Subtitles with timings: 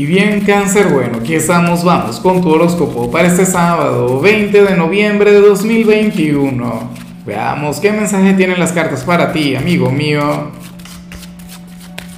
[0.00, 4.74] Y bien, cáncer, bueno, aquí estamos, vamos con tu horóscopo para este sábado, 20 de
[4.74, 6.90] noviembre de 2021.
[7.26, 10.52] Veamos qué mensaje tienen las cartas para ti, amigo mío.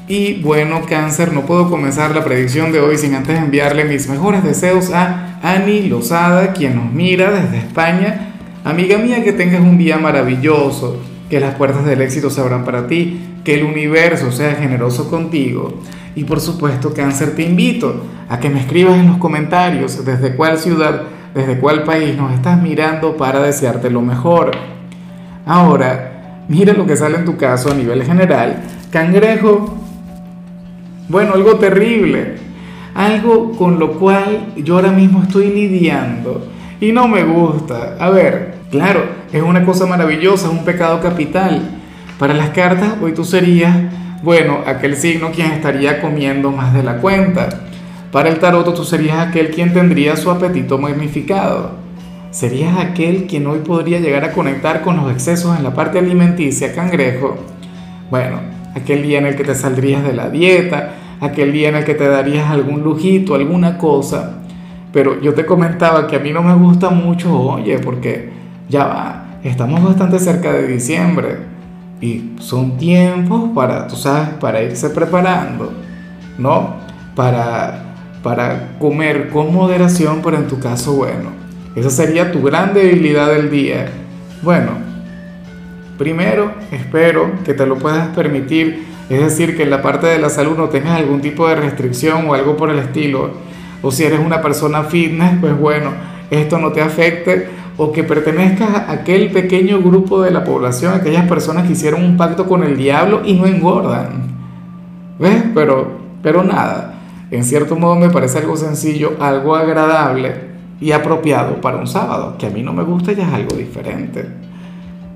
[0.06, 4.45] Y bueno, cáncer, no puedo comenzar la predicción de hoy sin antes enviarle mis mejores
[4.45, 8.33] deseos a Ani Lozada, quien nos mira desde España.
[8.62, 11.03] Amiga mía, que tengas un día maravilloso,
[11.33, 15.81] que las puertas del éxito se abran para ti, que el universo sea generoso contigo.
[16.14, 20.59] Y por supuesto, cáncer, te invito a que me escribas en los comentarios desde cuál
[20.59, 21.04] ciudad,
[21.35, 24.50] desde cuál país nos estás mirando para desearte lo mejor.
[25.46, 28.64] Ahora, mira lo que sale en tu caso a nivel general.
[28.90, 29.75] Cangrejo,
[31.09, 32.34] bueno, algo terrible,
[32.95, 36.47] algo con lo cual yo ahora mismo estoy lidiando
[36.78, 37.97] y no me gusta.
[37.98, 41.62] A ver, claro, es una cosa maravillosa, es un pecado capital.
[42.19, 43.77] Para las cartas, hoy tú serías
[44.23, 47.48] bueno, aquel signo quien estaría comiendo más de la cuenta.
[48.12, 51.73] Para el tarot tú serías aquel quien tendría su apetito magnificado.
[52.31, 56.73] Serías aquel quien hoy podría llegar a conectar con los excesos en la parte alimenticia,
[56.73, 57.37] cangrejo.
[58.11, 58.39] Bueno,
[58.77, 61.95] aquel día en el que te saldrías de la dieta, aquel día en el que
[61.95, 64.39] te darías algún lujito, alguna cosa.
[64.93, 68.31] Pero yo te comentaba que a mí no me gusta mucho, oye, porque
[68.69, 71.39] ya va, estamos bastante cerca de diciembre
[72.01, 75.73] y son tiempos para, tú sabes, para irse preparando,
[76.39, 76.77] ¿no?
[77.15, 81.31] Para, para comer con moderación, pero en tu caso, bueno,
[81.75, 83.89] esa sería tu gran debilidad del día.
[84.43, 84.73] Bueno,
[85.99, 90.31] primero espero que te lo puedas permitir, es decir, que en la parte de la
[90.31, 93.31] salud no tengas algún tipo de restricción o algo por el estilo,
[93.83, 95.91] o si eres una persona fitness, pues bueno,
[96.31, 101.27] esto no te afecte o que pertenezcas a aquel pequeño grupo de la población, aquellas
[101.28, 104.33] personas que hicieron un pacto con el diablo y no engordan.
[105.19, 105.45] ¿Ves?
[105.55, 106.95] Pero, pero nada,
[107.31, 112.47] en cierto modo me parece algo sencillo, algo agradable y apropiado para un sábado, que
[112.47, 114.27] a mí no me gusta ya es algo diferente.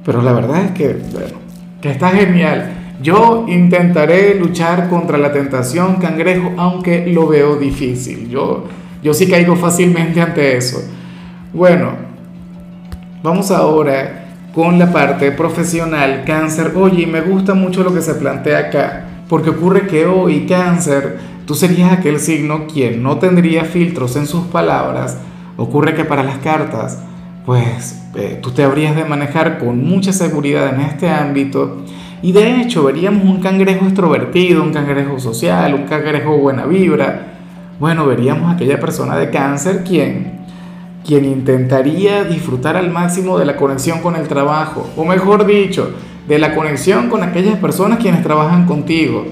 [0.05, 1.39] Pero la verdad es que, bueno,
[1.81, 2.73] que está genial.
[3.03, 8.29] Yo intentaré luchar contra la tentación cangrejo, aunque lo veo difícil.
[8.31, 8.65] Yo,
[9.03, 10.79] yo sí caigo fácilmente ante eso.
[11.53, 12.06] Bueno,
[13.23, 16.73] Vamos ahora con la parte profesional, cáncer.
[16.77, 21.55] Oye, me gusta mucho lo que se plantea acá, porque ocurre que hoy, cáncer, tú
[21.55, 25.19] serías aquel signo quien no tendría filtros en sus palabras.
[25.57, 27.03] Ocurre que para las cartas,
[27.47, 31.83] pues eh, tú te habrías de manejar con mucha seguridad en este ámbito.
[32.23, 37.35] Y de hecho veríamos un cangrejo extrovertido, un cangrejo social, un cangrejo buena vibra.
[37.81, 40.36] Bueno, veríamos aquella persona de cáncer quien
[41.07, 45.93] quien intentaría disfrutar al máximo de la conexión con el trabajo, o mejor dicho,
[46.27, 49.25] de la conexión con aquellas personas quienes trabajan contigo.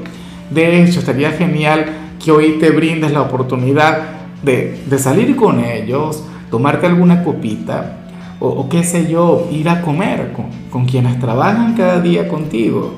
[0.50, 1.86] De hecho, estaría genial
[2.24, 4.02] que hoy te brindes la oportunidad
[4.42, 7.98] de, salir con ellos, tomarte alguna copita,
[8.38, 12.94] o, qué sé yo, ir a comer con, con quienes trabajan cada día contigo.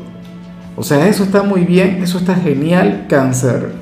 [0.77, 3.73] O sea, eso está muy bien, eso está genial, cáncer.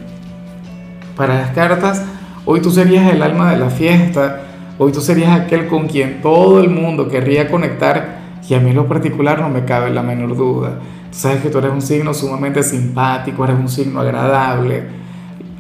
[1.17, 2.05] Para las cartas,
[2.45, 4.44] hoy tú serías el alma de la fiesta,
[4.77, 8.19] Hoy tú serías aquel con quien todo el mundo querría conectar
[8.49, 10.81] y a mí en lo particular no me cabe la menor duda.
[11.13, 14.83] Sabes que tú eres un signo sumamente simpático, eres un signo agradable.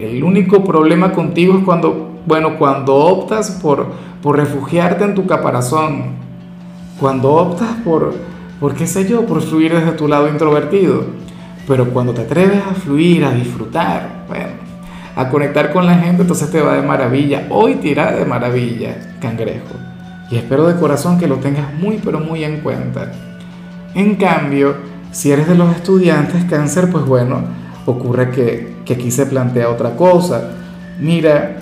[0.00, 3.86] El único problema contigo es cuando, bueno, cuando optas por,
[4.20, 6.16] por refugiarte en tu caparazón,
[6.98, 8.14] cuando optas por,
[8.58, 11.04] por, qué sé yo, por fluir desde tu lado introvertido.
[11.68, 14.63] Pero cuando te atreves a fluir, a disfrutar, bueno,
[15.16, 17.46] a conectar con la gente, entonces te va de maravilla.
[17.50, 19.74] Hoy te irá de maravilla, cangrejo.
[20.30, 23.12] Y espero de corazón que lo tengas muy, pero muy en cuenta.
[23.94, 24.76] En cambio,
[25.12, 27.42] si eres de los estudiantes cáncer, pues bueno,
[27.86, 30.50] ocurre que, que aquí se plantea otra cosa.
[30.98, 31.58] Mira,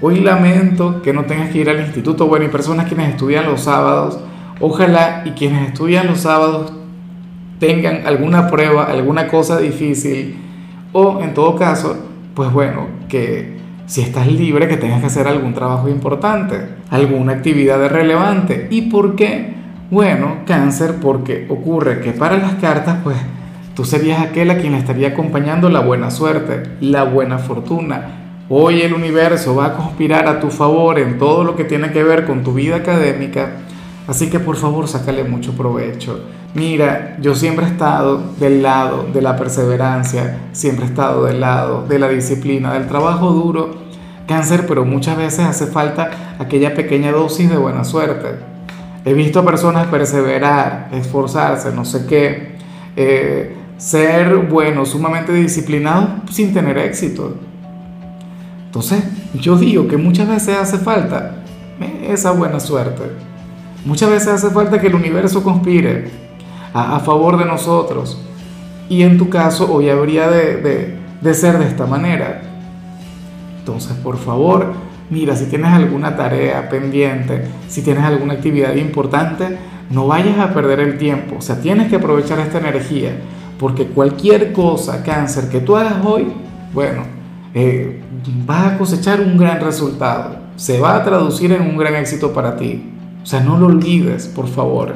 [0.00, 2.26] hoy lamento que no tengas que ir al instituto.
[2.26, 4.18] Bueno, y personas quienes estudian los sábados,
[4.60, 6.72] ojalá y quienes estudian los sábados
[7.58, 10.36] tengan alguna prueba, alguna cosa difícil,
[10.92, 11.96] o en todo caso,
[12.34, 13.56] pues bueno, que
[13.86, 16.56] si estás libre, que tengas que hacer algún trabajo importante,
[16.90, 18.68] alguna actividad relevante.
[18.70, 19.54] ¿Y por qué?
[19.90, 23.16] Bueno, cáncer, porque ocurre que para las cartas, pues
[23.74, 28.44] tú serías aquel a quien le estaría acompañando la buena suerte, la buena fortuna.
[28.48, 32.02] Hoy el universo va a conspirar a tu favor en todo lo que tiene que
[32.02, 33.50] ver con tu vida académica,
[34.06, 36.20] así que por favor sácale mucho provecho.
[36.54, 41.86] Mira, yo siempre he estado del lado de la perseverancia, siempre he estado del lado
[41.86, 43.74] de la disciplina, del trabajo duro,
[44.26, 48.36] cáncer, pero muchas veces hace falta aquella pequeña dosis de buena suerte.
[49.04, 52.56] He visto a personas perseverar, esforzarse, no sé qué,
[52.96, 57.34] eh, ser bueno, sumamente disciplinado sin tener éxito.
[58.66, 59.02] Entonces,
[59.34, 61.36] yo digo que muchas veces hace falta
[62.06, 63.02] esa buena suerte.
[63.84, 66.08] Muchas veces hace falta que el universo conspire
[66.72, 68.18] a, favor de nosotros.
[68.88, 70.98] Y en tu caso, hoy habría de,
[71.34, 72.42] ser de esta manera.
[73.58, 74.72] Entonces, por favor,
[75.10, 79.58] mira, si tienes alguna tarea pendiente, si tienes alguna actividad importante,
[79.90, 81.36] no vayas a perder el tiempo.
[81.38, 83.16] O sea, tienes que aprovechar esta energía.
[83.58, 86.32] Porque cualquier cosa, cáncer, que tú hagas hoy,
[86.72, 87.02] bueno,
[87.54, 88.00] eh,
[88.46, 90.36] vas a cosechar un gran resultado.
[90.56, 92.91] Se va a traducir en un gran éxito para ti.
[93.22, 94.94] O sea, no lo olvides, por favor.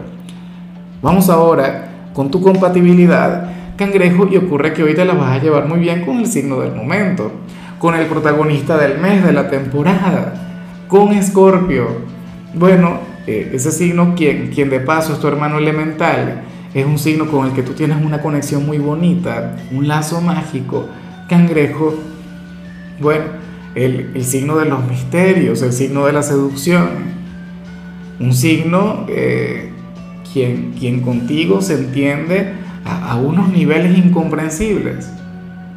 [1.02, 5.66] Vamos ahora con tu compatibilidad, cangrejo, y ocurre que hoy te la vas a llevar
[5.66, 7.30] muy bien con el signo del momento,
[7.78, 10.34] con el protagonista del mes, de la temporada,
[10.88, 11.86] con Escorpio.
[12.54, 16.42] Bueno, eh, ese signo, quien, quien de paso es tu hermano elemental,
[16.74, 20.86] es un signo con el que tú tienes una conexión muy bonita, un lazo mágico.
[21.28, 21.94] Cangrejo,
[23.00, 23.24] bueno,
[23.74, 27.15] el, signo de los misterios, el signo de la seducción,
[28.20, 29.70] un signo eh,
[30.32, 32.52] quien, quien contigo se entiende
[32.84, 35.10] a, unos niveles incomprensibles.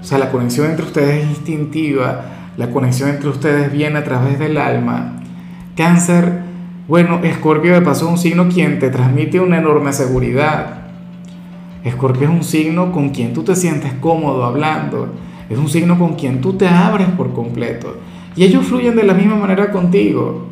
[0.02, 2.26] O sea, la conexión entre ustedes es instintiva,
[2.58, 5.22] la conexión entre ustedes viene a través del alma.
[5.76, 6.42] Cáncer,
[6.88, 10.82] bueno, Escorpio de paso es un signo quien te transmite una enorme seguridad.
[11.84, 15.14] Escorpio es un signo con quien tú te sientes cómodo hablando
[15.50, 17.98] es un signo con quien tú te abres por completo.
[18.36, 20.48] Y ellos fluyen de la misma manera contigo.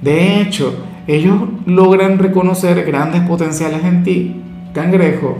[0.00, 0.74] De hecho,
[1.14, 4.42] ellos logran reconocer grandes potenciales en ti.
[4.72, 5.38] Cangrejo,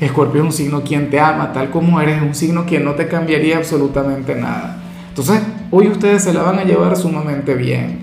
[0.00, 2.92] Escorpio es un signo quien te ama tal como eres, es un signo quien no
[2.92, 4.76] te cambiaría absolutamente nada.
[5.08, 7.98] Entonces, hoy ustedes se la van a llevar sumamente bien.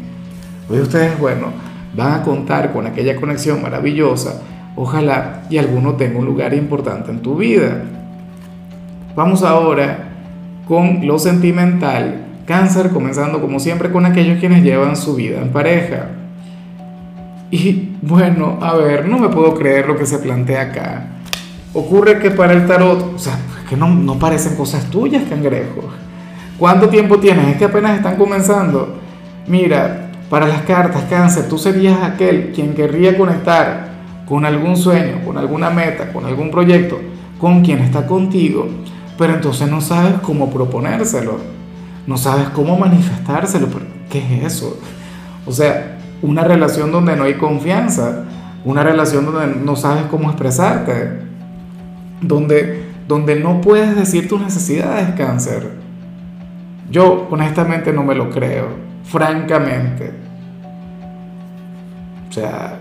[0.70, 1.48] Hoy ustedes, bueno,
[1.96, 4.42] van a contar con aquella conexión maravillosa.
[4.76, 7.84] Ojalá y alguno tenga un lugar importante en tu vida.
[9.16, 10.10] Vamos ahora
[10.68, 12.26] con lo sentimental.
[12.46, 16.10] Cáncer comenzando como siempre con aquellos quienes llevan su vida en pareja.
[17.52, 21.08] Y bueno, a ver, no me puedo creer lo que se plantea acá.
[21.74, 23.38] Ocurre que para el tarot, o sea,
[23.70, 25.84] que no, no parecen cosas tuyas, cangrejo.
[26.58, 27.48] ¿Cuánto tiempo tienes?
[27.48, 28.98] Es que apenas están comenzando.
[29.48, 33.90] Mira, para las cartas, cáncer, tú serías aquel quien querría conectar
[34.28, 37.00] con algún sueño, con alguna meta, con algún proyecto,
[37.40, 38.68] con quien está contigo
[39.18, 41.40] pero entonces no sabes cómo proponérselo,
[42.06, 43.68] no sabes cómo manifestárselo.
[44.10, 44.80] ¿Qué es eso?
[45.46, 48.26] O sea, una relación donde no hay confianza,
[48.66, 51.20] una relación donde no sabes cómo expresarte,
[52.22, 55.72] donde, donde no puedes decir tus necesidades, cáncer.
[56.90, 58.68] Yo honestamente no me lo creo,
[59.04, 60.12] francamente.
[62.30, 62.80] O sea,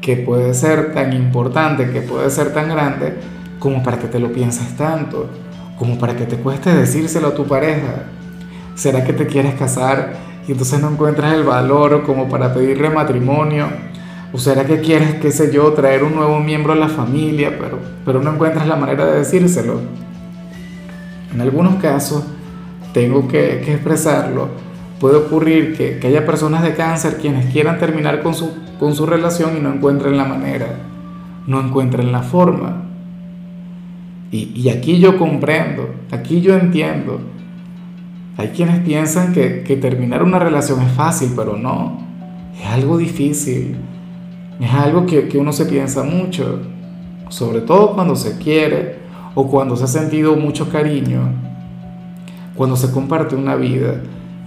[0.00, 3.14] que puede ser tan importante, que puede ser tan grande,
[3.58, 5.28] como para que te lo pienses tanto
[5.82, 8.04] como para que te cueste decírselo a tu pareja.
[8.76, 10.12] ¿Será que te quieres casar
[10.46, 13.68] y entonces no encuentras el valor como para pedirle matrimonio?
[14.32, 17.78] ¿O será que quieres, qué sé yo, traer un nuevo miembro a la familia, pero,
[18.04, 19.80] pero no encuentras la manera de decírselo?
[21.34, 22.24] En algunos casos,
[22.94, 24.48] tengo que, que expresarlo,
[25.00, 29.04] puede ocurrir que, que, haya personas de cáncer quienes quieran terminar con su, con su
[29.04, 30.66] relación y no encuentren la manera,
[31.46, 32.82] no encuentren la forma.
[34.32, 37.20] Y, aquí yo comprendo, aquí yo entiendo.
[38.36, 42.00] Hay quienes piensan que, terminar una relación es fácil, pero no.
[42.58, 43.76] Es algo difícil.
[44.60, 46.60] Es algo que, que uno se piensa mucho.
[47.28, 48.96] Sobre todo cuando se quiere
[49.34, 51.20] o cuando se ha sentido mucho cariño.
[52.54, 54.02] Cuando se comparte una vida.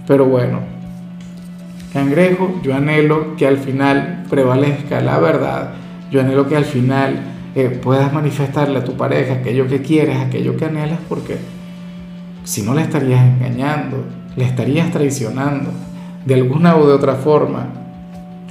[0.06, 0.60] Pero bueno,
[1.92, 5.70] cangrejo, yo anhelo que al final prevalezca la verdad.
[6.10, 7.20] Yo anhelo que al final
[7.82, 11.38] puedas manifestarle a tu pareja aquello que quieres, aquello que anhelas, porque
[12.46, 14.04] si no le estarías engañando,
[14.36, 15.70] le estarías traicionando
[16.24, 17.66] de alguna o de otra forma.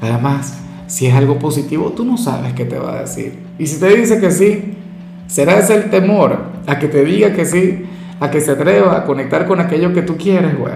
[0.02, 3.40] Además, si es algo positivo, tú no sabes qué te va a decir.
[3.58, 4.76] Y si te dice que sí,
[5.28, 6.38] será ese el temor
[6.68, 7.86] a que te diga que sí,
[8.20, 10.74] a que se atreva a conectar con aquello que tú quieres, güey.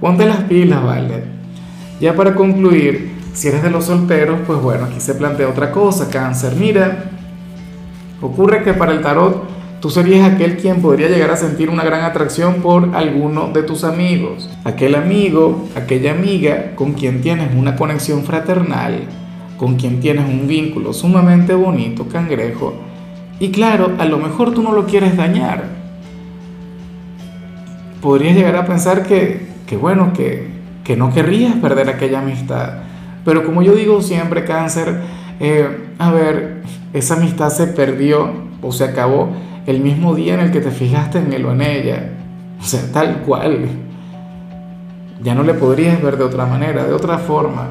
[0.00, 1.24] Ponte las pilas, ¿vale?
[2.00, 6.08] Ya para concluir, si eres de los solteros, pues bueno, aquí se plantea otra cosa,
[6.08, 6.54] cáncer.
[6.56, 7.10] Mira,
[8.22, 9.44] Ocurre que para el tarot
[9.80, 13.82] tú serías aquel quien podría llegar a sentir una gran atracción por alguno de tus
[13.84, 19.00] amigos, aquel amigo, aquella amiga con quien tienes una conexión fraternal,
[19.56, 22.74] con quien tienes un vínculo sumamente bonito, cangrejo,
[23.38, 25.64] y claro, a lo mejor tú no lo quieres dañar.
[28.02, 30.48] Podrías llegar a pensar que, que bueno, que,
[30.84, 32.80] que no querrías perder aquella amistad,
[33.24, 35.00] pero como yo digo siempre, cáncer,
[35.40, 38.30] eh, a ver, esa amistad se perdió
[38.62, 39.30] o se acabó
[39.66, 42.10] el mismo día en el que te fijaste en él o en ella.
[42.60, 43.68] O sea, tal cual.
[45.22, 47.68] ya no le podrías ver de otra manera, de otra forma.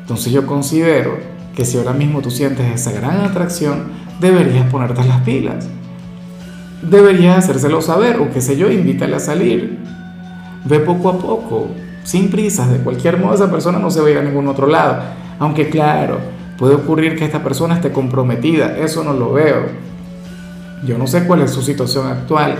[0.00, 1.18] Entonces yo considero
[1.54, 5.68] que si ahora mismo tú sientes esa gran atracción, deberías ponerte las pilas.
[6.82, 9.78] Deberías hacérselo saber o qué sé yo, invítale a salir.
[10.64, 11.68] Ve poco a poco,
[12.04, 14.66] sin prisas, de cualquier modo esa persona no se va a ir a ningún otro
[14.66, 15.02] lado.
[15.38, 16.18] Aunque claro,
[16.56, 19.66] puede ocurrir que esta persona esté comprometida, eso no lo veo.
[20.84, 22.56] Yo no sé cuál es su situación actual,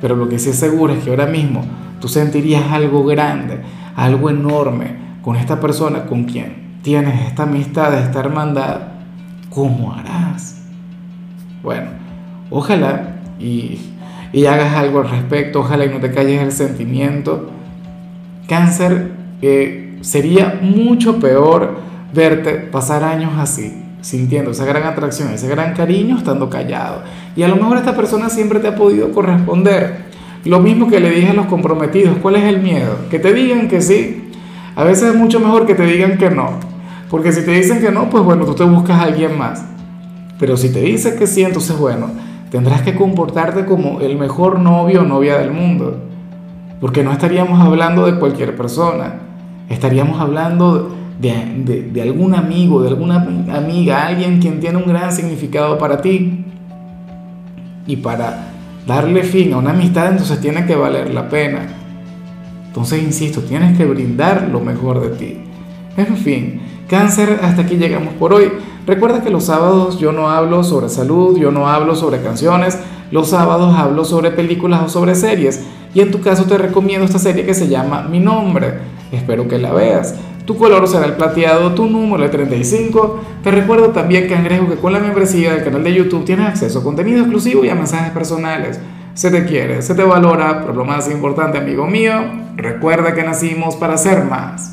[0.00, 1.64] pero lo que sí es seguro es que ahora mismo
[2.00, 3.60] tú sentirías algo grande,
[3.94, 8.80] algo enorme con esta persona con quien tienes esta amistad, esta hermandad.
[9.50, 10.62] ¿Cómo harás?
[11.62, 11.90] Bueno,
[12.50, 13.78] ojalá y,
[14.46, 17.50] hagas algo al respecto, ojalá y no te calles el sentimiento.
[18.48, 21.78] Cáncer, eh, sería mucho peor
[22.12, 27.02] verte pasar años así, sintiendo esa gran atracción, ese gran cariño, estando callado.
[27.34, 30.12] Y a lo mejor esta persona siempre te ha podido corresponder.
[30.44, 32.96] Lo mismo que le dije a los comprometidos, ¿cuál es el miedo?
[33.10, 34.30] Que te digan que sí.
[34.74, 36.50] A veces es mucho mejor que te digan que no.
[37.08, 39.64] Porque si te dicen que no, pues bueno, tú te buscas a alguien más.
[40.38, 42.08] Pero si te dicen que sí, entonces bueno,
[42.50, 45.98] tendrás que comportarte como el mejor novio o novia del mundo.
[46.80, 49.20] Porque no estaríamos hablando de cualquier persona.
[49.68, 53.16] Estaríamos hablando de, de, algún amigo, de alguna
[53.52, 56.44] amiga, alguien quien tiene un gran significado para ti.
[57.86, 58.48] Y para
[58.86, 61.66] darle fin a una amistad, entonces tiene que valer la pena.
[62.66, 65.38] Entonces, insisto, tienes que brindar lo mejor de ti.
[65.96, 68.50] En fin, cáncer, hasta aquí llegamos por hoy.
[68.86, 72.78] Recuerda que los sábados yo no hablo sobre salud, yo no hablo sobre canciones,
[73.10, 75.64] los sábados hablo sobre películas o sobre series.
[75.94, 78.78] Y en tu caso te recomiendo esta serie que se llama Mi Nombre.
[79.12, 80.14] Espero que la veas.
[80.44, 83.20] Tu color será el plateado, tu número el 35.
[83.42, 86.82] Te recuerdo también, Cangrejo, que con la membresía del canal de YouTube tienes acceso a
[86.82, 88.80] contenido exclusivo y a mensajes personales.
[89.14, 92.12] Se te quiere, se te valora, pero lo más importante, amigo mío,
[92.56, 94.70] recuerda que nacimos para ser más.